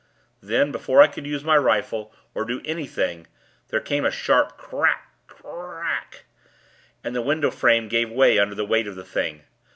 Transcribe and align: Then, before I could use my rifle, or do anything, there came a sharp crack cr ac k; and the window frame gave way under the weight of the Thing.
Then, 0.41 0.71
before 0.71 0.99
I 1.03 1.07
could 1.07 1.27
use 1.27 1.43
my 1.43 1.55
rifle, 1.57 2.11
or 2.33 2.43
do 2.43 2.59
anything, 2.65 3.27
there 3.67 3.79
came 3.79 4.03
a 4.03 4.09
sharp 4.09 4.57
crack 4.57 5.11
cr 5.27 5.83
ac 5.83 6.05
k; 6.09 6.17
and 7.03 7.15
the 7.15 7.21
window 7.21 7.51
frame 7.51 7.87
gave 7.87 8.09
way 8.09 8.39
under 8.39 8.55
the 8.55 8.65
weight 8.65 8.87
of 8.87 8.95
the 8.95 9.05
Thing. 9.05 9.43